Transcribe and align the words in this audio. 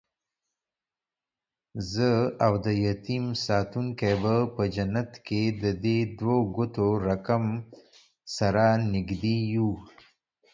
زه 1.91 2.09
اودیتیم 2.47 3.25
ساتونکی 3.45 4.13
به 4.21 4.35
په 4.55 4.63
جنت 4.75 5.11
کې 5.25 5.41
ددې 5.61 5.97
دوو 6.19 6.37
ګوتو 6.55 6.87
رکم، 7.07 7.45
سره 8.37 8.65
نږدې 8.93 9.37
یو 9.53 9.69